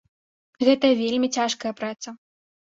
[0.67, 2.17] Гэта вельмі цяжкая праца.